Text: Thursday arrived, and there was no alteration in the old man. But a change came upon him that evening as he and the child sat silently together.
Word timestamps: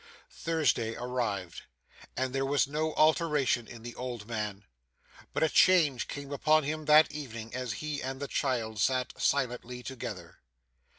Thursday 0.31 0.95
arrived, 0.95 1.61
and 2.17 2.33
there 2.33 2.43
was 2.43 2.65
no 2.67 2.95
alteration 2.95 3.67
in 3.67 3.83
the 3.83 3.93
old 3.93 4.27
man. 4.27 4.65
But 5.31 5.43
a 5.43 5.47
change 5.47 6.07
came 6.07 6.31
upon 6.31 6.63
him 6.63 6.85
that 6.85 7.11
evening 7.11 7.53
as 7.53 7.73
he 7.73 8.01
and 8.01 8.19
the 8.19 8.27
child 8.27 8.79
sat 8.79 9.13
silently 9.21 9.83
together. 9.83 10.39